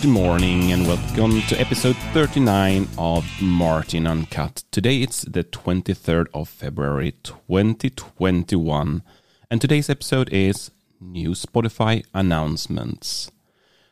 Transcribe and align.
Good 0.00 0.08
morning 0.08 0.72
and 0.72 0.86
welcome 0.86 1.42
to 1.42 1.60
episode 1.60 1.94
39 2.14 2.88
of 2.96 3.26
Martin 3.42 4.06
Uncut. 4.06 4.64
Today 4.70 5.02
it's 5.02 5.20
the 5.20 5.44
23rd 5.44 6.24
of 6.32 6.48
February 6.48 7.12
2021 7.22 9.02
and 9.50 9.60
today's 9.60 9.90
episode 9.90 10.30
is 10.30 10.70
new 11.02 11.32
Spotify 11.32 12.02
announcements. 12.14 13.30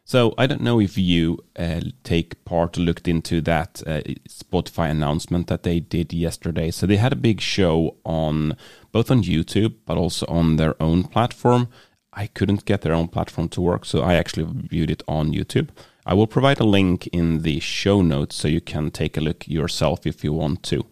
So 0.03 0.33
I 0.39 0.47
don't 0.47 0.63
know 0.63 0.81
if 0.81 0.97
you 0.97 1.45
uh, 1.59 1.83
take 2.05 2.43
part 2.47 2.79
or 2.79 2.81
looked 2.81 3.07
into 3.07 3.43
that 3.43 3.83
uh, 3.87 4.01
Spotify 4.31 4.91
announcement 4.91 5.49
that 5.49 5.63
they 5.63 5.79
did 5.79 6.15
yesterday. 6.15 6.71
So 6.71 6.87
they 6.87 6.97
had 6.97 7.13
a 7.13 7.17
big 7.17 7.43
show 7.43 7.97
on 8.07 8.57
both 8.93 9.11
on 9.11 9.23
YouTube 9.23 9.75
but 9.85 9.99
also 9.99 10.25
on 10.25 10.57
their 10.57 10.75
own 10.83 11.05
platform. 11.05 11.69
I 12.15 12.29
couldn't 12.29 12.65
get 12.65 12.81
their 12.81 12.95
own 12.95 13.09
platform 13.09 13.51
to 13.51 13.61
work, 13.61 13.85
so 13.85 14.01
I 14.01 14.15
actually 14.15 14.47
viewed 14.51 14.91
it 14.91 15.03
on 15.07 15.33
YouTube. 15.33 15.69
I 16.09 16.15
will 16.15 16.27
provide 16.27 16.59
a 16.59 16.65
link 16.65 17.07
in 17.09 17.43
the 17.43 17.61
show 17.61 18.01
notes 18.01 18.35
so 18.35 18.49
you 18.49 18.63
can 18.63 18.91
take 18.91 19.19
a 19.19 19.21
look 19.21 19.47
yourself 19.47 20.07
if 20.07 20.25
you 20.25 20.33
want 20.33 20.63
to. 20.65 20.87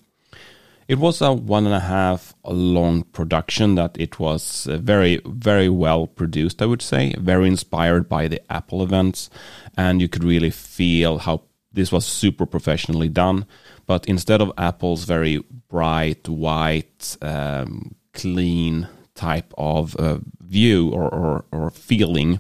It 0.89 0.99
was 0.99 1.23
a 1.23 1.33
one 1.33 1.65
and 1.65 1.75
a 1.75 1.81
half 1.81 2.35
long 2.45 3.03
production 3.03 3.77
that 3.77 3.97
it 3.99 4.21
was 4.21 4.69
uh, 4.69 4.77
very, 4.77 5.23
very 5.25 5.71
well 5.71 6.07
produced, 6.07 6.61
I 6.61 6.67
would 6.67 6.83
say, 6.83 7.15
very 7.17 7.49
inspired 7.49 8.11
by 8.11 8.29
the 8.29 8.43
Apple 8.53 8.83
events. 8.83 9.31
And 9.75 10.03
you 10.03 10.09
could 10.09 10.23
really 10.23 10.51
feel 10.51 11.17
how 11.17 11.45
this 11.73 11.91
was 11.91 12.05
super 12.05 12.45
professionally 12.45 13.09
done. 13.09 13.47
But 13.87 14.05
instead 14.07 14.43
of 14.43 14.53
Apple's 14.59 15.05
very 15.05 15.43
bright, 15.69 16.29
white, 16.29 17.17
um, 17.23 17.95
clean 18.13 18.87
type 19.17 19.53
of 19.59 19.97
uh, 19.97 20.19
view 20.41 20.91
or, 20.91 21.09
or, 21.13 21.45
or, 21.51 21.71
feeling. 21.71 22.39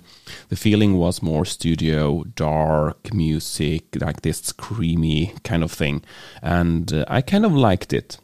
The 0.49 0.57
feeling 0.57 0.97
was 0.97 1.23
more 1.23 1.45
studio, 1.45 2.25
dark 2.37 3.13
music, 3.13 3.97
like 4.01 4.23
this 4.23 4.53
creamy 4.53 5.35
kind 5.43 5.65
of 5.65 5.73
thing. 5.73 6.05
And 6.43 6.93
uh, 6.93 7.05
I 7.09 7.23
kind 7.23 7.45
of 7.45 7.53
liked 7.53 7.93
it. 7.93 8.19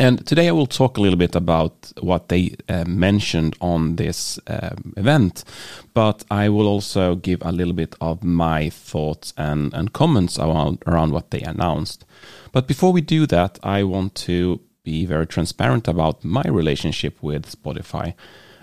And 0.00 0.26
today 0.26 0.48
I 0.48 0.52
will 0.52 0.66
talk 0.66 0.96
a 0.96 1.00
little 1.00 1.18
bit 1.18 1.36
about 1.36 1.92
what 2.00 2.28
they 2.28 2.56
uh, 2.68 2.84
mentioned 2.86 3.56
on 3.60 3.96
this 3.96 4.38
um, 4.46 4.94
event, 4.96 5.44
but 5.92 6.24
I 6.30 6.48
will 6.48 6.66
also 6.66 7.14
give 7.14 7.42
a 7.42 7.52
little 7.52 7.74
bit 7.74 7.94
of 8.00 8.24
my 8.24 8.70
thoughts 8.70 9.34
and, 9.36 9.72
and 9.74 9.92
comments 9.92 10.38
around, 10.38 10.82
around 10.86 11.12
what 11.12 11.30
they 11.30 11.42
announced. 11.42 12.06
But 12.52 12.66
before 12.66 12.92
we 12.92 13.02
do 13.02 13.26
that, 13.26 13.58
I 13.62 13.82
want 13.82 14.14
to 14.26 14.60
be 14.82 15.06
very 15.06 15.26
transparent 15.26 15.88
about 15.88 16.24
my 16.24 16.42
relationship 16.42 17.22
with 17.22 17.50
Spotify. 17.50 18.14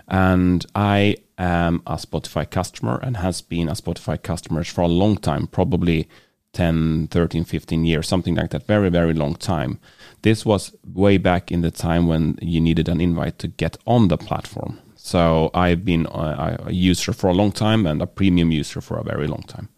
And 0.08 0.66
I 0.74 1.16
am 1.38 1.82
a 1.86 1.94
Spotify 1.94 2.48
customer 2.48 2.98
and 3.02 3.16
has 3.18 3.40
been 3.40 3.68
a 3.68 3.72
Spotify 3.72 4.20
customer 4.22 4.64
for 4.64 4.82
a 4.82 4.88
long 4.88 5.16
time, 5.16 5.46
probably 5.46 6.08
10, 6.52 7.08
13, 7.08 7.44
15 7.44 7.84
years, 7.84 8.08
something 8.08 8.34
like 8.34 8.50
that, 8.50 8.66
very, 8.66 8.90
very 8.90 9.14
long 9.14 9.34
time. 9.36 9.78
This 10.22 10.44
was 10.44 10.74
way 10.84 11.16
back 11.16 11.52
in 11.52 11.60
the 11.60 11.70
time 11.70 12.08
when 12.08 12.38
you 12.42 12.60
needed 12.60 12.88
an 12.88 13.00
invite 13.00 13.38
to 13.38 13.48
get 13.48 13.76
on 13.86 14.08
the 14.08 14.18
platform. 14.18 14.80
So 14.96 15.50
I've 15.54 15.84
been 15.84 16.06
a, 16.06 16.64
a 16.66 16.72
user 16.72 17.12
for 17.12 17.30
a 17.30 17.34
long 17.34 17.52
time 17.52 17.86
and 17.86 18.02
a 18.02 18.06
premium 18.06 18.50
user 18.50 18.80
for 18.80 18.98
a 18.98 19.04
very 19.04 19.26
long 19.26 19.42
time. 19.42 19.68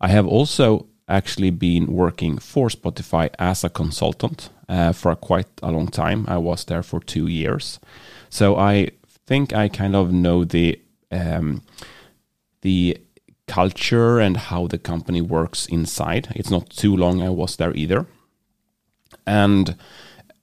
I 0.00 0.08
have 0.08 0.26
also 0.26 0.86
actually 1.08 1.50
been 1.50 1.86
working 1.86 2.38
for 2.38 2.68
Spotify 2.68 3.30
as 3.38 3.64
a 3.64 3.68
consultant 3.68 4.50
uh, 4.68 4.92
for 4.92 5.14
quite 5.14 5.48
a 5.62 5.70
long 5.70 5.88
time. 5.88 6.24
I 6.28 6.38
was 6.38 6.64
there 6.64 6.82
for 6.82 7.00
two 7.00 7.26
years, 7.26 7.78
so 8.30 8.56
I 8.56 8.90
think 9.26 9.52
I 9.52 9.68
kind 9.68 9.94
of 9.94 10.12
know 10.12 10.44
the 10.44 10.80
um, 11.10 11.62
the 12.62 12.98
culture 13.46 14.18
and 14.18 14.36
how 14.36 14.66
the 14.66 14.78
company 14.78 15.20
works 15.20 15.66
inside. 15.66 16.28
It's 16.34 16.50
not 16.50 16.70
too 16.70 16.96
long 16.96 17.22
I 17.22 17.30
was 17.30 17.56
there 17.56 17.74
either, 17.74 18.06
and. 19.26 19.76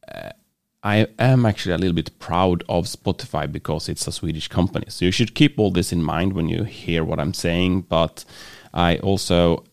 Uh, 0.07 0.31
I 0.83 1.07
am 1.19 1.45
actually 1.45 1.75
a 1.75 1.77
little 1.77 1.93
bit 1.93 2.17
proud 2.17 2.63
of 2.67 2.85
Spotify 2.85 3.51
because 3.51 3.87
it's 3.87 4.07
a 4.07 4.11
Swedish 4.11 4.47
company. 4.47 4.87
So 4.89 5.05
you 5.05 5.11
should 5.11 5.35
keep 5.35 5.59
all 5.59 5.69
this 5.69 5.93
in 5.93 6.01
mind 6.01 6.33
when 6.33 6.49
you 6.49 6.63
hear 6.63 7.03
what 7.03 7.19
I'm 7.19 7.35
saying. 7.35 7.81
But 7.81 8.25
I 8.73 8.97
also 8.97 9.63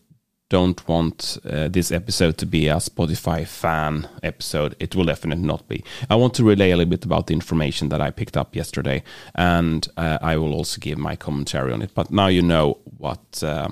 don't 0.49 0.87
want 0.87 1.37
uh, 1.45 1.67
this 1.67 1.91
episode 1.91 2.37
to 2.39 2.45
be 2.45 2.67
a 2.67 2.75
Spotify 2.75 3.47
fan 3.47 4.09
episode. 4.23 4.75
It 4.79 4.95
will 4.95 5.05
definitely 5.05 5.45
not 5.45 5.67
be. 5.67 5.83
I 6.09 6.15
want 6.15 6.33
to 6.35 6.43
relay 6.43 6.71
a 6.71 6.77
little 6.77 6.89
bit 6.89 7.05
about 7.05 7.27
the 7.27 7.35
information 7.35 7.89
that 7.89 8.01
I 8.01 8.09
picked 8.09 8.35
up 8.35 8.55
yesterday, 8.55 9.03
and 9.35 9.87
uh, 9.95 10.17
I 10.21 10.37
will 10.37 10.53
also 10.53 10.79
give 10.79 10.97
my 10.97 11.15
commentary 11.15 11.71
on 11.71 11.81
it. 11.81 11.91
But 11.93 12.11
now 12.11 12.27
you 12.27 12.41
know 12.41 12.79
what 12.97 13.43
uh, 13.43 13.69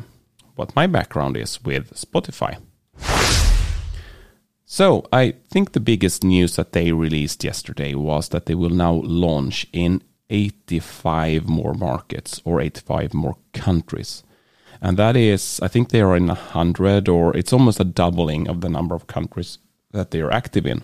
what 0.55 0.75
my 0.75 0.87
background 0.87 1.35
is 1.35 1.63
with 1.63 1.93
Spotify. 1.93 2.57
So 4.65 5.07
I 5.13 5.33
think 5.49 5.71
the 5.71 5.79
biggest 5.79 6.23
news 6.23 6.57
that 6.57 6.73
they 6.73 6.91
released 6.91 7.43
yesterday 7.43 7.95
was 7.95 8.29
that 8.29 8.47
they 8.47 8.55
will 8.55 8.69
now 8.69 8.93
launch 8.93 9.65
in 9.71 10.03
85 10.29 11.47
more 11.47 11.73
markets 11.73 12.41
or 12.43 12.59
85 12.59 13.13
more 13.13 13.37
countries 13.53 14.23
and 14.81 14.97
that 14.97 15.15
is 15.15 15.59
I 15.61 15.67
think 15.67 15.89
they 15.89 16.01
are 16.01 16.15
in 16.15 16.29
a 16.29 16.35
hundred 16.35 17.09
or 17.09 17.35
it's 17.35 17.53
almost 17.53 17.79
a 17.79 17.85
doubling 17.85 18.47
of 18.47 18.61
the 18.61 18.69
number 18.69 18.95
of 18.95 19.07
countries 19.07 19.59
that 19.91 20.11
they 20.11 20.21
are 20.21 20.31
active 20.31 20.65
in. 20.65 20.83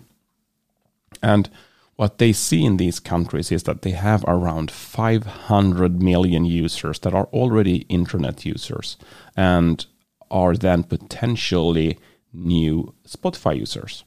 And 1.22 1.50
what 1.96 2.18
they 2.18 2.34
see 2.34 2.66
in 2.66 2.78
these 2.78 3.00
countries 3.00 3.52
is 3.52 3.64
that 3.64 3.84
they 3.84 3.92
have 3.92 4.26
around 4.28 4.72
500 4.72 6.02
million 6.02 6.44
users 6.44 7.00
that 7.00 7.14
are 7.14 7.28
already 7.31 7.86
internet 7.88 8.46
users 8.46 8.98
and 9.38 9.86
are 10.31 10.56
then 10.56 10.84
potentially 10.84 12.00
new 12.34 12.94
Spotify 13.08 13.60
users. 13.60 14.04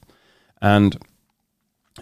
And 0.61 0.97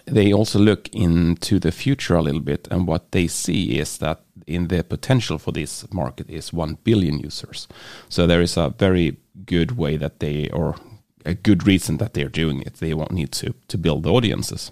they 0.04 0.32
also 0.32 0.58
look 0.58 0.88
into 0.92 1.58
the 1.58 1.72
future 1.72 2.14
a 2.14 2.22
little 2.22 2.40
bit, 2.40 2.68
and 2.70 2.86
what 2.86 3.12
they 3.12 3.26
see 3.26 3.78
is 3.78 3.98
that 3.98 4.20
in 4.46 4.68
the 4.68 4.84
potential 4.84 5.38
for 5.38 5.52
this 5.52 5.90
market 5.92 6.30
is 6.30 6.52
1 6.52 6.78
billion 6.84 7.18
users. 7.18 7.66
So 8.08 8.26
there 8.26 8.42
is 8.42 8.56
a 8.56 8.74
very 8.78 9.16
good 9.44 9.72
way 9.72 9.96
that 9.96 10.20
they, 10.20 10.48
or 10.50 10.76
a 11.24 11.34
good 11.34 11.66
reason 11.66 11.98
that 11.98 12.14
they're 12.14 12.28
doing 12.28 12.62
it. 12.62 12.74
They 12.74 12.94
won't 12.94 13.12
need 13.12 13.32
to 13.32 13.54
to 13.68 13.78
build 13.78 14.06
audiences. 14.06 14.70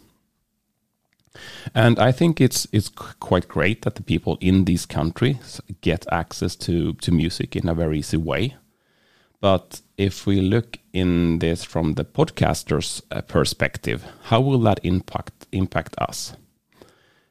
And 1.74 1.98
I 1.98 2.12
think 2.12 2.40
it's 2.40 2.66
it's 2.72 2.88
quite 2.88 3.48
great 3.48 3.82
that 3.82 3.96
the 3.96 4.02
people 4.02 4.38
in 4.40 4.64
these 4.64 4.86
countries 4.86 5.60
get 5.80 6.06
access 6.12 6.56
to 6.56 6.92
to 6.94 7.12
music 7.12 7.56
in 7.56 7.68
a 7.68 7.74
very 7.74 7.98
easy 7.98 8.16
way. 8.16 8.54
But 9.44 9.82
if 9.98 10.26
we 10.26 10.40
look 10.40 10.78
in 10.94 11.38
this 11.38 11.64
from 11.64 11.94
the 11.94 12.04
podcaster's 12.06 13.02
uh, 13.10 13.20
perspective, 13.20 14.02
how 14.22 14.40
will 14.40 14.58
that 14.60 14.80
impact 14.82 15.46
impact 15.52 15.94
us? 15.98 16.32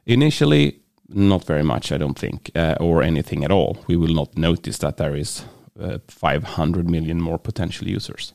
Initially, 0.06 0.82
not 1.10 1.44
very 1.48 1.64
much, 1.64 1.92
I 1.92 1.98
don't 1.98 2.20
think, 2.20 2.52
uh, 2.54 2.76
or 2.80 3.02
anything 3.02 3.44
at 3.44 3.52
all. 3.52 3.84
We 3.88 3.96
will 3.96 4.14
not 4.14 4.38
notice 4.38 4.78
that 4.78 4.98
there 4.98 5.16
is 5.16 5.46
uh, 5.80 5.98
500 6.08 6.88
million 6.88 7.20
more 7.20 7.40
potential 7.40 7.88
users 7.88 8.34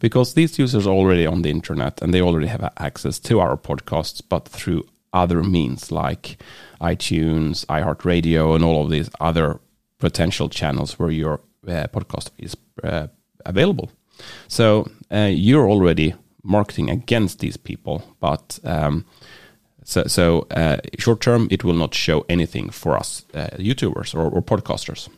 because 0.00 0.32
these 0.32 0.58
users 0.58 0.86
are 0.86 0.94
already 0.94 1.26
on 1.26 1.42
the 1.42 1.50
internet 1.50 2.00
and 2.00 2.14
they 2.14 2.22
already 2.22 2.46
have 2.46 2.72
access 2.78 3.18
to 3.18 3.40
our 3.40 3.58
podcasts, 3.58 4.22
but 4.26 4.48
through 4.48 4.86
other 5.12 5.42
means 5.42 5.92
like 5.92 6.42
iTunes, 6.80 7.66
iHeartRadio, 7.66 8.54
and 8.54 8.64
all 8.64 8.84
of 8.84 8.90
these 8.90 9.10
other 9.20 9.60
potential 9.98 10.48
channels 10.48 10.98
where 10.98 11.10
your 11.10 11.40
uh, 11.66 11.86
podcast 11.92 12.30
is 12.38 12.56
uh, 12.82 13.08
available. 13.44 13.90
So 14.48 14.90
uh, 15.10 15.30
you're 15.32 15.68
already 15.68 16.14
marketing 16.42 16.90
against 16.90 17.40
these 17.40 17.56
people, 17.56 18.02
but 18.20 18.58
um, 18.64 19.04
so, 19.84 20.04
so 20.06 20.46
uh, 20.50 20.78
short 20.98 21.20
term, 21.20 21.48
it 21.50 21.64
will 21.64 21.74
not 21.74 21.94
show 21.94 22.24
anything 22.28 22.70
for 22.70 22.96
us 22.96 23.24
uh, 23.34 23.48
YouTubers 23.58 24.14
or, 24.14 24.28
or, 24.28 24.42
podcasters. 24.42 25.08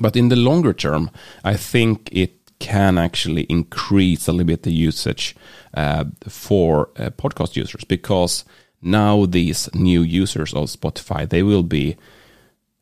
But 0.00 0.16
in 0.16 0.28
the 0.28 0.36
longer 0.36 0.72
term, 0.72 1.10
I 1.44 1.54
think 1.54 2.08
it 2.10 2.32
can 2.58 2.96
actually 2.96 3.42
increase 3.42 4.28
a 4.28 4.32
little 4.32 4.46
bit 4.46 4.62
the 4.62 4.72
usage 4.72 5.36
uh, 5.74 6.04
for 6.26 6.88
uh, 6.96 7.10
podcast 7.10 7.56
users 7.56 7.84
because 7.84 8.44
now 8.80 9.26
these 9.26 9.68
new 9.74 10.00
users 10.00 10.54
of 10.54 10.70
Spotify 10.70 11.28
they 11.28 11.42
will 11.42 11.62
be 11.62 11.96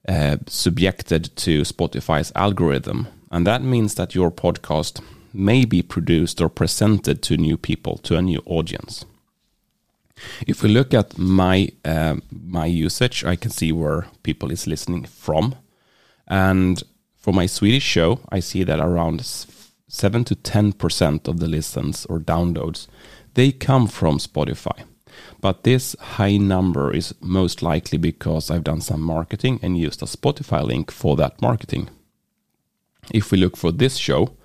uh, 0.09 0.37
subjected 0.47 1.35
to 1.37 1.63
Spotify's 1.63 2.31
algorithm 2.37 3.09
and 3.33 3.47
that 3.47 3.63
means 3.63 3.95
that 3.95 4.15
your 4.15 4.31
podcast 4.31 5.03
may 5.33 5.65
be 5.65 5.83
produced 5.83 6.41
or 6.41 6.49
presented 6.49 7.23
to 7.23 7.37
new 7.37 7.57
people, 7.57 7.97
to 7.99 8.17
a 8.17 8.23
new 8.23 8.43
audience. 8.47 9.05
If 10.47 10.63
we 10.63 10.69
look 10.69 10.95
at 10.95 11.19
my 11.19 11.71
uh, 11.85 12.17
my 12.31 12.67
usage, 12.67 13.25
I 13.25 13.35
can 13.37 13.51
see 13.51 13.73
where 13.73 14.07
people 14.23 14.53
is 14.53 14.67
listening 14.67 15.07
from, 15.07 15.57
and 16.29 16.83
for 17.17 17.33
my 17.33 17.47
Swedish 17.47 17.83
show, 17.83 18.21
I 18.31 18.41
see 18.41 18.63
that 18.65 18.79
around 18.79 19.25
seven 19.89 20.25
to 20.25 20.35
ten 20.35 20.73
percent 20.73 21.29
of 21.29 21.41
the 21.41 21.49
listens 21.49 22.07
or 22.07 22.21
downloads 22.21 22.87
they 23.35 23.53
come 23.53 23.87
from 23.87 24.19
Spotify. 24.19 24.85
But 25.41 25.65
this 25.65 25.97
high 26.01 26.37
number 26.37 26.95
is 26.95 27.15
most 27.21 27.63
likely 27.63 27.99
because 27.99 28.51
I've 28.51 28.65
done 28.65 28.81
some 28.81 29.03
marketing 29.03 29.59
and 29.63 29.79
used 29.79 30.03
a 30.03 30.07
Spotify 30.07 30.63
link 30.65 30.91
for 30.91 31.17
that 31.17 31.41
marketing. 31.41 31.89
If 33.11 33.31
we 33.31 33.39
look 33.39 33.57
for 33.57 33.73
this 33.73 33.97
show, 33.97 34.37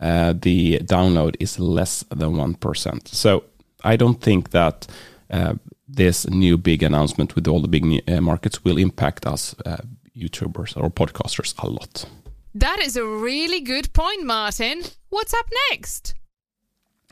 uh, 0.00 0.34
the 0.36 0.78
download 0.80 1.36
is 1.38 1.58
less 1.58 2.04
than 2.10 2.32
1%. 2.32 3.08
So 3.08 3.44
I 3.82 3.96
don't 3.96 4.20
think 4.20 4.50
that 4.50 4.86
uh, 5.30 5.54
this 5.88 6.28
new 6.28 6.58
big 6.58 6.82
announcement 6.82 7.34
with 7.34 7.46
all 7.46 7.60
the 7.60 7.68
big 7.68 8.02
uh, 8.08 8.20
markets 8.20 8.64
will 8.64 8.78
impact 8.78 9.26
us 9.26 9.54
uh, 9.64 9.76
YouTubers 10.16 10.76
or 10.76 10.90
podcasters 10.90 11.54
a 11.62 11.68
lot. 11.68 12.06
That 12.54 12.78
is 12.80 12.96
a 12.96 13.04
really 13.04 13.60
good 13.60 13.92
point, 13.92 14.24
Martin. 14.24 14.82
What's 15.08 15.34
up 15.34 15.46
next? 15.70 16.14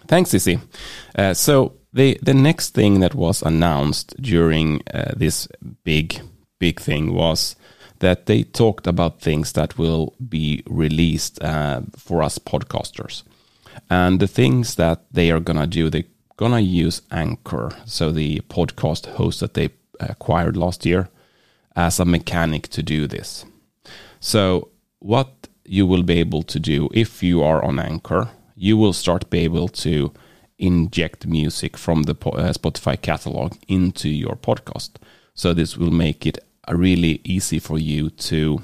Thanks, 0.07 0.35
Izzy. 0.35 0.59
Uh, 1.17 1.35
so 1.35 1.75
the 1.93 2.19
the 2.23 2.35
next 2.35 2.75
thing 2.75 3.01
that 3.01 3.15
was 3.15 3.43
announced 3.43 4.15
during 4.21 4.83
uh, 4.95 5.13
this 5.17 5.49
big 5.85 6.21
big 6.59 6.81
thing 6.81 7.13
was 7.13 7.57
that 8.03 8.27
they 8.27 8.43
talked 8.43 8.87
about 8.87 9.21
things 9.21 9.53
that 9.53 9.79
will 9.79 10.13
be 10.29 10.63
released 10.67 11.43
uh, 11.43 11.81
for 11.97 12.23
us 12.23 12.39
podcasters, 12.39 13.23
and 13.89 14.21
the 14.21 14.27
things 14.27 14.75
that 14.75 14.99
they 15.13 15.31
are 15.31 15.41
gonna 15.41 15.67
do, 15.67 15.89
they're 15.89 16.13
gonna 16.37 16.61
use 16.61 17.03
Anchor, 17.11 17.71
so 17.87 18.11
the 18.11 18.41
podcast 18.49 19.07
host 19.07 19.41
that 19.41 19.55
they 19.55 19.71
acquired 20.01 20.57
last 20.57 20.85
year, 20.85 21.09
as 21.77 22.01
a 22.01 22.05
mechanic 22.05 22.69
to 22.69 22.83
do 22.83 23.07
this. 23.07 23.45
So 24.21 24.69
what 24.99 25.49
you 25.65 25.87
will 25.87 26.03
be 26.03 26.19
able 26.19 26.43
to 26.43 26.59
do 26.59 26.89
if 26.93 27.23
you 27.23 27.43
are 27.43 27.65
on 27.65 27.79
Anchor, 27.79 28.29
you 28.57 28.77
will 28.77 28.93
start 28.93 29.31
be 29.31 29.39
able 29.45 29.69
to 29.69 30.13
inject 30.59 31.27
music 31.27 31.77
from 31.77 32.03
the 32.03 32.13
uh, 32.13 32.53
Spotify 32.53 33.01
catalog 33.01 33.55
into 33.69 34.09
your 34.09 34.37
podcast. 34.37 34.91
So 35.35 35.55
this 35.55 35.77
will 35.77 35.91
make 35.91 36.27
it 36.27 36.39
really 36.69 37.21
easy 37.25 37.59
for 37.59 37.79
you 37.79 38.11
to 38.11 38.63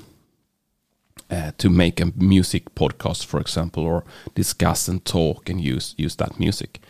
uh, 1.31 1.51
to 1.59 1.69
make 1.69 2.01
a 2.01 2.13
music 2.17 2.75
podcast, 2.75 3.27
for 3.27 3.41
example, 3.41 3.85
or 3.85 4.05
discuss 4.35 4.89
and 4.89 5.05
talk 5.05 5.51
and 5.51 5.61
use 5.61 5.95
use 5.99 6.17
that 6.17 6.39
music. 6.39 6.81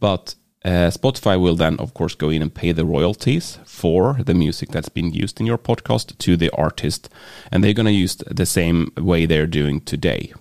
But 0.00 0.34
uh, 0.64 0.90
Spotify 0.90 1.38
will 1.38 1.56
then, 1.56 1.76
of 1.78 1.92
course, 1.92 2.14
go 2.14 2.30
in 2.30 2.40
and 2.42 2.54
pay 2.54 2.72
the 2.72 2.86
royalties 2.86 3.58
for 3.66 4.18
the 4.24 4.34
music 4.34 4.70
that's 4.70 4.88
been 4.88 5.12
used 5.12 5.38
in 5.38 5.46
your 5.46 5.58
podcast 5.58 6.16
to 6.18 6.36
the 6.36 6.50
artist, 6.50 7.10
and 7.52 7.62
they're 7.62 7.74
going 7.74 7.86
to 7.86 7.92
use 7.92 8.16
the 8.16 8.46
same 8.46 8.90
way 8.96 9.26
they're 9.26 9.46
doing 9.46 9.82
today. 9.82 10.32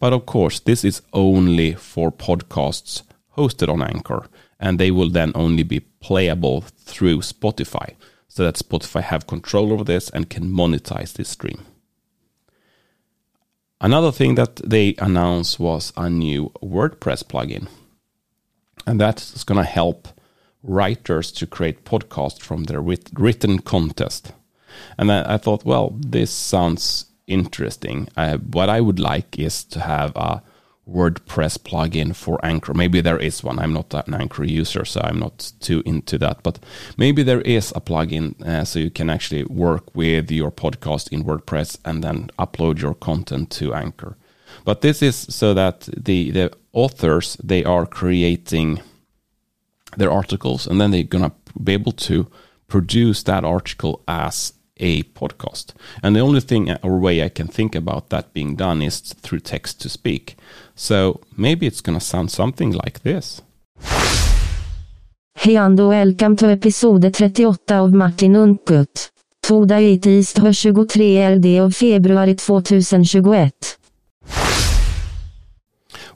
But 0.00 0.12
of 0.12 0.26
course, 0.26 0.60
this 0.60 0.84
is 0.84 1.02
only 1.12 1.74
for 1.74 2.10
podcasts 2.10 3.02
hosted 3.36 3.68
on 3.68 3.82
Anchor, 3.82 4.26
and 4.58 4.78
they 4.78 4.90
will 4.90 5.10
then 5.10 5.32
only 5.34 5.64
be 5.64 5.80
playable 5.80 6.62
through 6.62 7.18
Spotify, 7.18 7.94
so 8.38 8.44
that 8.44 8.54
Spotify 8.54 9.02
have 9.02 9.26
control 9.26 9.72
over 9.72 9.82
this 9.82 10.10
and 10.10 10.30
can 10.30 10.44
monetize 10.44 11.12
this 11.14 11.30
stream. 11.30 11.66
Another 13.80 14.12
thing 14.12 14.36
that 14.36 14.54
they 14.64 14.94
announced 14.98 15.58
was 15.58 15.92
a 15.96 16.08
new 16.08 16.50
WordPress 16.62 17.24
plugin 17.24 17.66
and 18.86 19.00
that's 19.00 19.42
going 19.42 19.58
to 19.58 19.68
help 19.68 20.06
writers 20.62 21.32
to 21.32 21.48
create 21.48 21.84
podcasts 21.84 22.40
from 22.40 22.64
their 22.64 22.80
writ- 22.80 23.10
written 23.12 23.58
contest. 23.58 24.30
And 24.96 25.10
I, 25.10 25.34
I, 25.34 25.36
thought, 25.36 25.64
well, 25.64 25.96
this 25.98 26.30
sounds 26.30 27.06
interesting. 27.26 28.06
Uh, 28.16 28.36
what 28.36 28.68
I 28.68 28.80
would 28.80 29.00
like 29.00 29.36
is 29.36 29.64
to 29.64 29.80
have 29.80 30.14
a 30.14 30.44
WordPress 30.88 31.58
plugin 31.58 32.14
for 32.14 32.44
Anchor. 32.44 32.74
Maybe 32.74 33.00
there 33.00 33.18
is 33.18 33.44
one. 33.44 33.58
I'm 33.58 33.72
not 33.72 33.92
an 33.94 34.14
Anchor 34.14 34.44
user, 34.44 34.84
so 34.84 35.00
I'm 35.02 35.18
not 35.18 35.52
too 35.60 35.82
into 35.84 36.18
that. 36.18 36.42
But 36.42 36.58
maybe 36.96 37.22
there 37.22 37.42
is 37.42 37.72
a 37.76 37.80
plugin 37.80 38.40
uh, 38.42 38.64
so 38.64 38.78
you 38.78 38.90
can 38.90 39.10
actually 39.10 39.44
work 39.44 39.94
with 39.94 40.30
your 40.30 40.50
podcast 40.50 41.12
in 41.12 41.24
WordPress 41.24 41.78
and 41.84 42.02
then 42.02 42.30
upload 42.38 42.80
your 42.80 42.94
content 42.94 43.50
to 43.52 43.74
Anchor. 43.74 44.16
But 44.64 44.80
this 44.80 45.02
is 45.02 45.16
so 45.16 45.54
that 45.54 45.88
the 45.96 46.30
the 46.30 46.52
authors 46.72 47.36
they 47.42 47.64
are 47.64 47.86
creating 47.86 48.80
their 49.96 50.10
articles 50.10 50.66
and 50.66 50.80
then 50.80 50.90
they're 50.90 51.02
gonna 51.02 51.32
be 51.62 51.72
able 51.72 51.92
to 51.92 52.26
produce 52.66 53.22
that 53.24 53.44
article 53.44 54.02
as 54.06 54.52
a 54.78 55.02
podcast. 55.02 55.74
And 56.02 56.16
the 56.16 56.20
only 56.20 56.40
thing 56.40 56.76
or 56.82 56.98
way 56.98 57.22
I 57.24 57.28
can 57.28 57.48
think 57.48 57.74
about 57.74 58.08
that 58.08 58.32
being 58.32 58.56
done 58.56 58.82
is 58.82 59.00
through 59.00 59.40
text 59.40 59.80
to 59.80 59.88
speak. 59.88 60.36
So 60.74 61.20
maybe 61.36 61.66
it's 61.66 61.80
gonna 61.80 62.00
sound 62.00 62.30
something 62.30 62.72
like 62.72 63.00
this. 63.02 63.42
Hej 65.34 65.56
and 65.56 65.80
welcome 65.80 66.36
to 66.36 66.50
episode 66.50 67.10
38 67.10 67.70
av 67.70 67.94
Martin 67.94 68.36
Untkut. 68.36 69.10
Toda 69.46 69.80
i 69.80 69.98
tisdag 69.98 70.52
23 70.52 71.28
LD 71.28 71.60
av 71.60 71.70
februari 71.70 72.34
2021. 72.34 73.77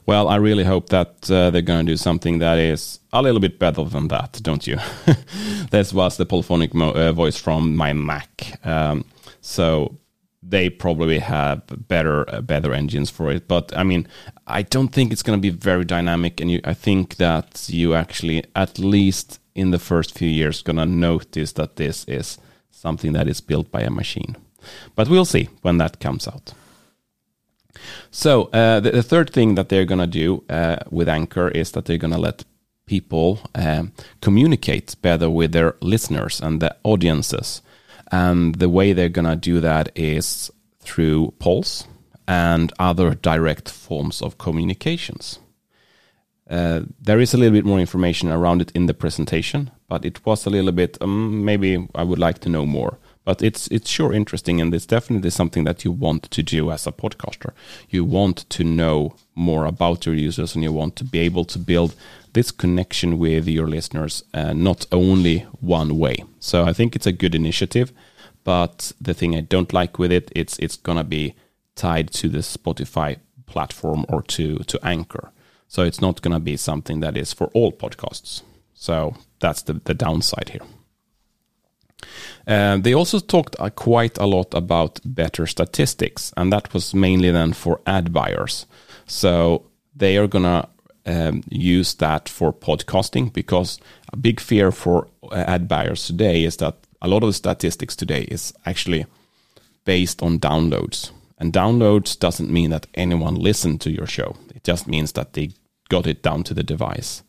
Well, 0.05 0.27
I 0.27 0.35
really 0.35 0.65
hope 0.65 0.89
that 0.89 1.31
uh, 1.31 1.49
they're 1.49 1.61
going 1.61 1.85
to 1.85 1.91
do 1.93 1.97
something 1.97 2.39
that 2.39 2.57
is 2.57 2.99
a 3.13 3.21
little 3.21 3.39
bit 3.39 3.57
better 3.57 3.85
than 3.85 4.09
that, 4.09 4.39
don't 4.41 4.67
you? 4.67 4.77
this 5.71 5.93
was 5.93 6.17
the 6.17 6.25
polyphonic 6.25 6.73
mo- 6.73 6.91
uh, 6.91 7.13
voice 7.13 7.37
from 7.37 7.75
my 7.75 7.93
Mac. 7.93 8.59
Um, 8.65 9.05
so 9.39 9.97
they 10.41 10.69
probably 10.69 11.19
have 11.19 11.61
better 11.87 12.29
uh, 12.29 12.41
better 12.41 12.73
engines 12.73 13.09
for 13.09 13.31
it. 13.31 13.47
But 13.47 13.75
I 13.77 13.83
mean, 13.83 14.07
I 14.45 14.63
don't 14.63 14.89
think 14.89 15.11
it's 15.11 15.23
going 15.23 15.39
to 15.39 15.51
be 15.51 15.57
very 15.57 15.85
dynamic, 15.85 16.41
and 16.41 16.51
you, 16.51 16.59
I 16.65 16.73
think 16.73 17.15
that 17.15 17.69
you 17.69 17.93
actually, 17.93 18.43
at 18.55 18.77
least 18.79 19.39
in 19.55 19.71
the 19.71 19.79
first 19.79 20.17
few 20.17 20.27
years, 20.27 20.61
going 20.61 20.77
to 20.77 20.85
notice 20.85 21.53
that 21.53 21.77
this 21.77 22.03
is 22.05 22.37
something 22.71 23.13
that 23.13 23.27
is 23.27 23.39
built 23.41 23.71
by 23.71 23.81
a 23.81 23.89
machine. 23.89 24.35
But 24.95 25.07
we'll 25.07 25.25
see 25.25 25.49
when 25.61 25.77
that 25.77 25.99
comes 25.99 26.27
out. 26.27 26.53
So 28.11 28.43
uh, 28.53 28.79
the, 28.79 28.91
the, 28.91 29.03
third 29.03 29.31
thing 29.31 29.55
that 29.55 29.69
they're 29.69 29.85
going 29.85 29.99
to 29.99 30.07
do 30.07 30.43
uh, 30.49 30.77
with 30.89 31.09
Anchor 31.09 31.49
is 31.49 31.71
that 31.71 31.85
they're 31.85 31.97
going 31.97 32.13
to 32.13 32.19
let 32.19 32.45
people 32.85 33.39
um, 33.55 33.93
communicate 34.21 34.95
better 35.01 35.29
with 35.29 35.51
their 35.51 35.75
listeners 35.81 36.41
and 36.41 36.61
the 36.61 36.75
audiences. 36.83 37.61
And 38.11 38.55
the 38.55 38.69
way 38.69 38.93
they're 38.93 39.09
going 39.09 39.29
to 39.29 39.35
do 39.35 39.59
that 39.61 39.91
is 39.95 40.51
through 40.79 41.33
polls 41.39 41.87
and 42.27 42.71
other 42.77 43.15
direct 43.15 43.69
forms 43.69 44.21
of 44.21 44.37
communications. 44.37 45.39
Uh, 46.49 46.81
there 47.01 47.19
is 47.19 47.33
a 47.33 47.37
little 47.37 47.53
bit 47.53 47.65
more 47.65 47.79
information 47.79 48.29
around 48.29 48.61
it 48.61 48.71
in 48.75 48.85
the 48.85 48.93
presentation, 48.93 49.71
but 49.87 50.05
it 50.05 50.25
was 50.25 50.45
a 50.45 50.49
little 50.49 50.71
bit, 50.71 50.97
um, 51.01 51.43
maybe 51.43 51.87
I 51.95 52.03
would 52.03 52.19
like 52.19 52.39
to 52.39 52.49
know 52.49 52.65
more 52.65 52.99
but 53.25 53.41
it's 53.41 53.67
it's 53.67 53.89
sure 53.89 54.13
interesting 54.13 54.61
and 54.61 54.73
it's 54.73 54.85
definitely 54.85 55.29
something 55.29 55.63
that 55.63 55.83
you 55.83 55.91
want 55.91 56.23
to 56.31 56.43
do 56.43 56.71
as 56.71 56.87
a 56.87 56.91
podcaster. 56.91 57.51
You 57.89 58.03
want 58.03 58.49
to 58.49 58.63
know 58.63 59.15
more 59.35 59.65
about 59.65 60.05
your 60.05 60.15
users 60.15 60.55
and 60.55 60.63
you 60.63 60.71
want 60.71 60.95
to 60.97 61.03
be 61.03 61.19
able 61.19 61.45
to 61.45 61.59
build 61.59 61.95
this 62.33 62.51
connection 62.51 63.19
with 63.19 63.47
your 63.47 63.67
listeners 63.67 64.23
uh, 64.33 64.53
not 64.53 64.85
only 64.91 65.39
one 65.61 65.97
way. 65.97 66.17
So 66.39 66.65
i 66.65 66.73
think 66.73 66.95
it's 66.95 67.07
a 67.07 67.11
good 67.11 67.35
initiative 67.35 67.91
but 68.43 68.91
the 68.99 69.13
thing 69.13 69.35
i 69.35 69.41
don't 69.41 69.73
like 69.73 69.97
with 69.97 70.11
it 70.11 70.31
it's 70.35 70.59
it's 70.59 70.75
gonna 70.75 71.03
be 71.03 71.33
tied 71.75 72.11
to 72.11 72.27
the 72.27 72.39
spotify 72.39 73.17
platform 73.45 74.05
or 74.09 74.21
to 74.21 74.57
to 74.59 74.79
anchor. 74.83 75.31
So 75.67 75.83
it's 75.83 76.01
not 76.01 76.21
gonna 76.21 76.39
be 76.39 76.57
something 76.57 76.99
that 77.01 77.17
is 77.17 77.33
for 77.33 77.47
all 77.53 77.71
podcasts. 77.71 78.43
So 78.73 79.15
that's 79.39 79.63
the 79.63 79.73
the 79.73 79.93
downside 79.93 80.49
here 80.49 80.65
uh, 82.47 82.77
they 82.77 82.93
also 82.93 83.19
talked 83.19 83.55
uh, 83.59 83.69
quite 83.69 84.17
a 84.17 84.25
lot 84.25 84.53
about 84.53 84.99
better 85.05 85.47
statistics, 85.47 86.33
and 86.37 86.51
that 86.51 86.73
was 86.73 86.93
mainly 86.93 87.31
then 87.31 87.53
for 87.53 87.79
ad 87.85 88.11
buyers. 88.11 88.65
So 89.05 89.65
they 89.95 90.17
are 90.17 90.27
gonna 90.27 90.67
um, 91.05 91.43
use 91.49 91.93
that 91.95 92.29
for 92.29 92.53
podcasting 92.53 93.33
because 93.33 93.79
a 94.11 94.17
big 94.17 94.39
fear 94.39 94.71
for 94.71 95.07
uh, 95.23 95.35
ad 95.35 95.67
buyers 95.67 96.07
today 96.07 96.43
is 96.43 96.57
that 96.57 96.75
a 97.01 97.07
lot 97.07 97.23
of 97.23 97.29
the 97.29 97.33
statistics 97.33 97.95
today 97.95 98.23
is 98.23 98.53
actually 98.65 99.05
based 99.85 100.23
on 100.23 100.39
downloads. 100.39 101.11
And 101.37 101.51
downloads 101.51 102.17
doesn't 102.17 102.49
mean 102.49 102.69
that 102.69 102.87
anyone 102.93 103.35
listened 103.35 103.81
to 103.81 103.91
your 103.91 104.07
show. 104.07 104.37
It 104.55 104.63
just 104.63 104.87
means 104.87 105.11
that 105.13 105.33
they 105.33 105.51
got 105.89 106.07
it 106.07 106.23
down 106.23 106.43
to 106.43 106.53
the 106.53 106.63
device. 106.63 107.23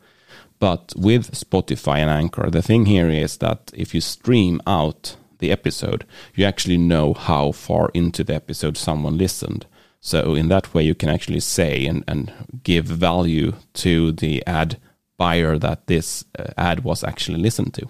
But 0.58 0.92
with 0.96 1.32
Spotify 1.32 1.98
and 1.98 2.10
Anchor, 2.10 2.50
the 2.50 2.62
thing 2.62 2.86
here 2.86 3.10
is 3.10 3.38
that 3.38 3.70
if 3.74 3.94
you 3.94 4.00
stream 4.00 4.60
out 4.66 5.16
the 5.38 5.50
episode, 5.50 6.06
you 6.34 6.44
actually 6.44 6.78
know 6.78 7.12
how 7.12 7.52
far 7.52 7.90
into 7.92 8.24
the 8.24 8.34
episode 8.34 8.76
someone 8.76 9.18
listened. 9.18 9.66
So 10.00 10.34
in 10.34 10.48
that 10.48 10.72
way, 10.74 10.82
you 10.82 10.94
can 10.94 11.08
actually 11.08 11.40
say 11.40 11.86
and, 11.86 12.04
and 12.06 12.32
give 12.62 12.84
value 12.84 13.54
to 13.74 14.12
the 14.12 14.46
ad 14.46 14.78
buyer 15.16 15.58
that 15.58 15.86
this 15.86 16.24
uh, 16.38 16.50
ad 16.56 16.84
was 16.84 17.02
actually 17.04 17.38
listened 17.38 17.74
to. 17.74 17.88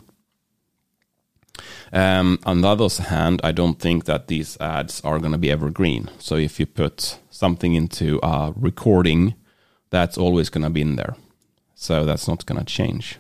Um, 1.92 2.38
on 2.44 2.61
the 2.61 2.68
other 2.68 2.88
hand, 3.04 3.40
I 3.44 3.52
don't 3.52 3.78
think 3.78 4.04
that 4.04 4.26
these 4.26 4.56
ads 4.61 5.00
are 5.02 5.18
going 5.18 5.33
to 5.33 5.38
be 5.38 5.50
evergreen. 5.50 6.11
So 6.18 6.37
if 6.37 6.59
you 6.59 6.66
put 6.66 7.18
something 7.30 7.75
into 7.75 8.18
a 8.23 8.52
recording, 8.56 9.35
that's 9.90 10.18
always 10.18 10.49
going 10.50 10.64
to 10.64 10.71
be 10.71 10.80
in 10.80 10.97
there. 10.97 11.16
So 11.84 12.06
that's 12.06 12.26
not 12.26 12.46
going 12.46 12.58
to 12.58 12.64
change. 12.64 13.18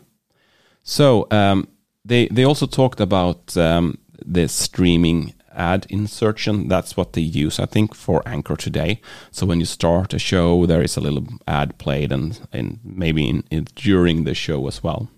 So 0.82 1.26
um, 1.30 1.68
they 2.02 2.28
they 2.28 2.44
also 2.44 2.66
talked 2.66 3.00
about 3.00 3.54
um, 3.56 3.98
the 4.24 4.48
streaming 4.48 5.34
ad 5.52 5.86
insertion. 5.90 6.68
That's 6.68 6.96
what 6.96 7.12
they 7.12 7.20
use, 7.20 7.60
I 7.60 7.66
think, 7.66 7.94
for 7.94 8.22
Anchor 8.26 8.56
today. 8.56 9.00
So 9.30 9.46
when 9.46 9.60
you 9.60 9.66
start 9.66 10.14
a 10.14 10.18
show, 10.18 10.66
there 10.66 10.82
is 10.82 10.96
a 10.96 11.00
little 11.00 11.26
ad 11.46 11.76
played, 11.76 12.10
and, 12.10 12.40
and 12.52 12.78
maybe 12.82 13.28
in, 13.28 13.44
in 13.50 13.66
during 13.74 14.24
the 14.24 14.34
show 14.34 14.66
as 14.66 14.82
well. 14.82 15.08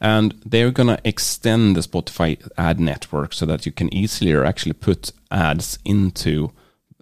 And 0.00 0.34
they're 0.46 0.70
going 0.70 0.96
to 0.96 1.08
extend 1.08 1.74
the 1.74 1.80
Spotify 1.80 2.38
ad 2.56 2.78
network 2.78 3.32
so 3.32 3.46
that 3.46 3.66
you 3.66 3.72
can 3.72 3.92
easily 3.92 4.32
actually 4.32 4.74
put 4.74 5.12
ads 5.30 5.78
into 5.84 6.52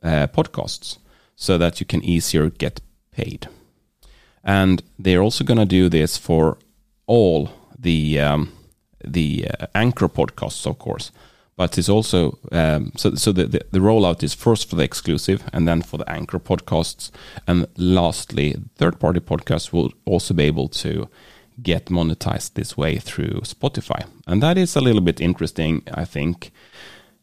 uh, 0.02 0.28
podcasts 0.28 0.98
so 1.36 1.58
that 1.58 1.78
you 1.78 1.86
can 1.86 2.02
easier 2.02 2.48
get 2.48 2.80
paid. 3.10 3.48
And 4.44 4.82
they're 4.98 5.22
also 5.22 5.44
going 5.44 5.58
to 5.58 5.64
do 5.64 5.88
this 5.88 6.18
for 6.18 6.58
all 7.06 7.50
the 7.78 8.20
um, 8.20 8.52
the 9.04 9.46
uh, 9.48 9.66
anchor 9.74 10.08
podcasts, 10.08 10.66
of 10.66 10.78
course. 10.78 11.10
But 11.56 11.78
it's 11.78 11.88
also 11.88 12.38
um, 12.50 12.92
so 12.96 13.14
so 13.14 13.32
the, 13.32 13.46
the, 13.46 13.60
the 13.70 13.78
rollout 13.78 14.22
is 14.22 14.34
first 14.34 14.68
for 14.68 14.76
the 14.76 14.82
exclusive 14.82 15.44
and 15.52 15.68
then 15.68 15.82
for 15.82 15.98
the 15.98 16.10
anchor 16.10 16.40
podcasts, 16.40 17.10
and 17.46 17.66
lastly, 17.76 18.56
third 18.76 18.98
party 18.98 19.20
podcasts 19.20 19.72
will 19.72 19.92
also 20.04 20.34
be 20.34 20.44
able 20.44 20.68
to 20.68 21.08
get 21.62 21.86
monetized 21.86 22.54
this 22.54 22.76
way 22.76 22.98
through 22.98 23.42
Spotify, 23.42 24.06
and 24.26 24.42
that 24.42 24.58
is 24.58 24.74
a 24.76 24.80
little 24.80 25.00
bit 25.00 25.20
interesting, 25.20 25.82
I 25.94 26.04
think. 26.04 26.50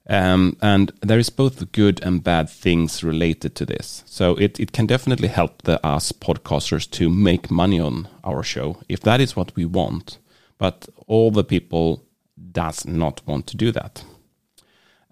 Um, 0.09 0.57
and 0.61 0.91
there 1.01 1.19
is 1.19 1.29
both 1.29 1.71
good 1.71 2.01
and 2.03 2.23
bad 2.23 2.49
things 2.49 3.03
related 3.03 3.55
to 3.55 3.65
this. 3.65 4.03
So 4.05 4.35
it, 4.35 4.59
it 4.59 4.71
can 4.71 4.87
definitely 4.87 5.27
help 5.27 5.61
the 5.61 5.85
us 5.85 6.11
podcasters 6.11 6.89
to 6.91 7.09
make 7.09 7.51
money 7.51 7.79
on 7.79 8.07
our 8.23 8.43
show 8.43 8.81
if 8.89 8.99
that 9.01 9.21
is 9.21 9.35
what 9.35 9.55
we 9.55 9.65
want. 9.65 10.17
But 10.57 10.89
all 11.07 11.31
the 11.31 11.43
people 11.43 12.03
does 12.51 12.85
not 12.85 13.21
want 13.25 13.47
to 13.47 13.57
do 13.57 13.71
that. 13.71 14.03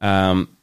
Um, 0.02 0.58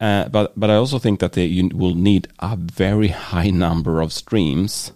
uh, 0.00 0.28
but 0.28 0.58
but 0.58 0.70
I 0.70 0.74
also 0.74 0.98
think 0.98 1.20
that 1.20 1.32
they, 1.32 1.46
you 1.46 1.68
will 1.72 1.94
need 1.94 2.28
a 2.38 2.56
very 2.56 3.08
high 3.08 3.50
number 3.50 4.00
of 4.00 4.12
streams 4.12 4.92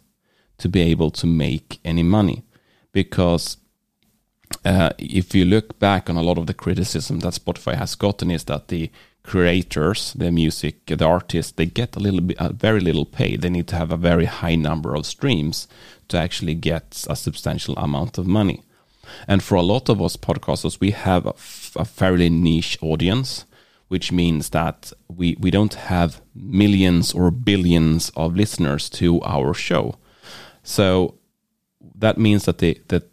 to 0.58 0.68
be 0.68 0.80
able 0.82 1.10
to 1.12 1.26
make 1.26 1.78
any 1.84 2.02
money 2.02 2.44
because 2.92 3.58
uh, 4.64 4.90
if 4.98 5.34
you 5.34 5.44
look 5.44 5.78
back 5.78 6.08
on 6.10 6.16
a 6.16 6.22
lot 6.22 6.38
of 6.38 6.46
the 6.46 6.54
criticism 6.54 7.20
that 7.20 7.34
Spotify 7.34 7.74
has 7.74 7.94
gotten, 7.94 8.30
is 8.30 8.44
that 8.44 8.68
the 8.68 8.90
creators, 9.22 10.14
the 10.14 10.30
music, 10.30 10.86
the 10.86 11.04
artists, 11.04 11.52
they 11.52 11.66
get 11.66 11.96
a 11.96 12.00
little 12.00 12.20
bit, 12.20 12.38
uh, 12.38 12.50
very 12.52 12.80
little 12.80 13.04
pay. 13.04 13.36
They 13.36 13.50
need 13.50 13.68
to 13.68 13.76
have 13.76 13.92
a 13.92 13.96
very 13.96 14.24
high 14.24 14.56
number 14.56 14.94
of 14.94 15.06
streams 15.06 15.68
to 16.08 16.16
actually 16.16 16.54
get 16.54 17.04
a 17.08 17.14
substantial 17.16 17.76
amount 17.76 18.18
of 18.18 18.26
money. 18.26 18.62
And 19.26 19.42
for 19.42 19.54
a 19.56 19.62
lot 19.62 19.88
of 19.88 20.00
us 20.02 20.16
podcasters, 20.16 20.80
we 20.80 20.92
have 20.92 21.26
a, 21.26 21.34
a 21.76 21.84
fairly 21.84 22.30
niche 22.30 22.78
audience, 22.80 23.44
which 23.88 24.12
means 24.12 24.50
that 24.50 24.92
we, 25.08 25.36
we 25.38 25.50
don't 25.50 25.74
have 25.74 26.20
millions 26.34 27.12
or 27.12 27.30
billions 27.30 28.10
of 28.16 28.36
listeners 28.36 28.88
to 28.90 29.22
our 29.22 29.54
show. 29.54 29.96
So 30.62 31.14
that 31.94 32.18
means 32.18 32.44
that 32.44 32.58
the, 32.58 32.80
that 32.88 33.10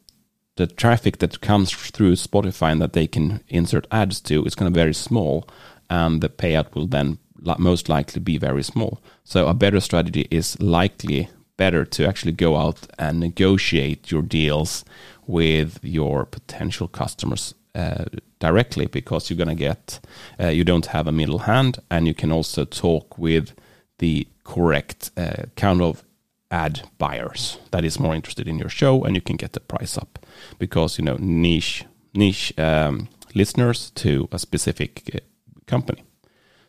the 0.55 0.67
traffic 0.67 1.17
that 1.19 1.41
comes 1.41 1.71
through 1.71 2.13
Spotify 2.13 2.71
and 2.71 2.81
that 2.81 2.93
they 2.93 3.07
can 3.07 3.41
insert 3.49 3.87
ads 3.91 4.21
to 4.21 4.45
is 4.45 4.55
going 4.55 4.71
to 4.71 4.75
be 4.75 4.81
very 4.81 4.93
small, 4.93 5.47
and 5.89 6.21
the 6.21 6.29
payout 6.29 6.73
will 6.73 6.87
then 6.87 7.17
most 7.59 7.89
likely 7.89 8.21
be 8.21 8.37
very 8.37 8.63
small. 8.63 8.99
So 9.23 9.47
a 9.47 9.53
better 9.53 9.79
strategy 9.79 10.27
is 10.31 10.59
likely 10.59 11.29
better 11.57 11.85
to 11.85 12.07
actually 12.07 12.31
go 12.31 12.57
out 12.57 12.87
and 12.97 13.19
negotiate 13.19 14.11
your 14.11 14.21
deals 14.21 14.83
with 15.27 15.79
your 15.81 16.25
potential 16.25 16.87
customers 16.87 17.53
uh, 17.75 18.05
directly 18.39 18.85
because 18.85 19.29
you're 19.29 19.37
going 19.37 19.49
to 19.49 19.55
get 19.55 19.99
uh, 20.39 20.47
you 20.47 20.63
don't 20.63 20.87
have 20.87 21.07
a 21.07 21.11
middle 21.11 21.39
hand 21.39 21.79
and 21.89 22.07
you 22.07 22.13
can 22.13 22.31
also 22.31 22.65
talk 22.65 23.17
with 23.17 23.53
the 23.99 24.27
correct 24.43 25.11
uh, 25.17 25.43
kind 25.55 25.81
of 25.81 26.03
ad 26.51 26.87
buyers 26.97 27.57
that 27.71 27.83
is 27.83 27.99
more 27.99 28.15
interested 28.15 28.47
in 28.47 28.59
your 28.59 28.69
show 28.69 29.03
and 29.03 29.15
you 29.15 29.21
can 29.21 29.35
get 29.35 29.53
the 29.53 29.59
price 29.59 29.97
up 29.97 30.25
because 30.59 30.97
you 30.97 31.03
know 31.03 31.17
niche 31.19 31.85
niche 32.13 32.53
um, 32.57 33.07
listeners 33.33 33.91
to 33.91 34.27
a 34.31 34.39
specific 34.39 35.09
uh, 35.13 35.19
company 35.65 36.03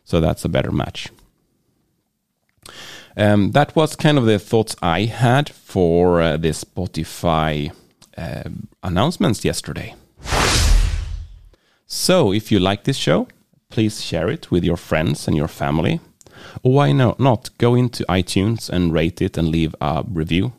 so 0.03 0.19
that's 0.19 0.43
a 0.43 0.49
better 0.49 0.71
match 0.71 1.09
um, 3.17 3.51
that 3.53 3.75
was 3.75 3.95
kind 3.95 4.17
of 4.19 4.25
the 4.25 4.37
thoughts 4.37 4.75
I 4.81 5.05
had 5.05 5.49
for 5.49 6.21
uh, 6.21 6.37
the 6.37 6.49
Spotify 6.49 7.71
uh, 8.15 8.49
announcements 8.83 9.43
yesterday. 9.43 9.95
So, 11.87 12.31
if 12.31 12.51
you 12.51 12.59
like 12.59 12.83
this 12.83 12.97
show, 12.97 13.27
please 13.69 14.03
share 14.03 14.29
it 14.29 14.51
with 14.51 14.63
your 14.63 14.77
friends 14.77 15.27
and 15.27 15.35
your 15.35 15.47
family. 15.47 15.99
Or 16.63 16.73
why 16.73 16.91
not 16.91 17.49
go 17.57 17.75
into 17.75 18.03
iTunes 18.05 18.69
and 18.69 18.93
rate 18.93 19.21
it 19.21 19.37
and 19.37 19.49
leave 19.49 19.75
a 19.81 20.03
review? 20.07 20.53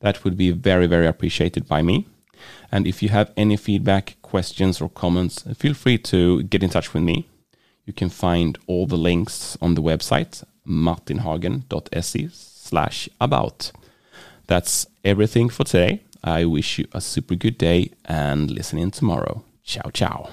That 0.00 0.24
would 0.24 0.36
be 0.36 0.50
very, 0.50 0.86
very 0.86 1.06
appreciated 1.06 1.68
by 1.68 1.82
me. 1.82 2.06
And 2.72 2.86
if 2.86 3.02
you 3.02 3.10
have 3.10 3.32
any 3.36 3.56
feedback, 3.56 4.16
questions, 4.22 4.80
or 4.80 4.88
comments, 4.88 5.42
feel 5.56 5.74
free 5.74 5.98
to 5.98 6.42
get 6.44 6.62
in 6.62 6.70
touch 6.70 6.94
with 6.94 7.02
me. 7.02 7.28
You 7.84 7.92
can 7.92 8.08
find 8.08 8.58
all 8.66 8.86
the 8.86 8.96
links 8.96 9.58
on 9.60 9.74
the 9.74 9.82
website 9.82 10.44
martinhagen.se 10.66 12.28
slash 12.32 13.08
about. 13.20 13.72
That's 14.46 14.86
everything 15.04 15.48
for 15.48 15.64
today. 15.64 16.02
I 16.22 16.44
wish 16.44 16.78
you 16.78 16.86
a 16.92 17.00
super 17.00 17.34
good 17.34 17.58
day 17.58 17.90
and 18.04 18.50
listen 18.50 18.78
in 18.78 18.90
tomorrow. 18.90 19.42
Ciao, 19.64 19.90
ciao. 19.90 20.30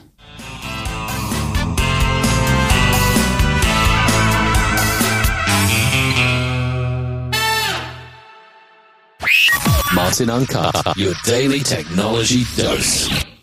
Martin 9.94 10.30
Uncut, 10.30 10.98
your 10.98 11.14
daily 11.24 11.60
technology 11.62 12.44
dose. 12.56 13.37